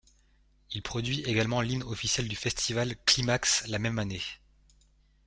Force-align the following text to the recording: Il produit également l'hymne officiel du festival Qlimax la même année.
Il 0.71 0.81
produit 0.81 1.21
également 1.25 1.61
l'hymne 1.61 1.83
officiel 1.83 2.27
du 2.27 2.35
festival 2.35 2.95
Qlimax 3.05 3.67
la 3.67 3.77
même 3.77 3.99
année. 3.99 4.23